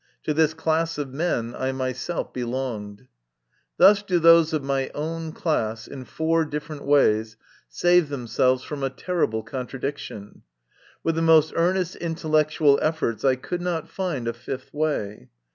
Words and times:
To 0.23 0.33
this 0.33 0.55
class 0.55 0.97
of 0.97 1.13
men 1.13 1.53
I 1.53 1.71
myself 1.71 2.33
belonged. 2.33 3.05
Thus 3.77 4.01
do 4.01 4.17
those 4.17 4.51
of 4.51 4.63
my 4.63 4.89
own 4.95 5.31
class, 5.31 5.87
in 5.87 6.05
four 6.05 6.43
different 6.43 6.85
ways, 6.85 7.37
save 7.69 8.09
themselves 8.09 8.63
from 8.63 8.81
a 8.81 8.89
terrible 8.89 9.43
contradiction. 9.43 10.41
With 11.03 11.13
the 11.13 11.21
most 11.21 11.53
earnest 11.55 11.97
intel 11.99 12.31
lectual 12.31 12.79
efforts 12.81 13.23
I 13.23 13.35
could 13.35 13.61
not 13.61 13.87
find 13.91 14.27
a 14.27 14.33
fifth 14.33 14.73
way. 14.73 15.29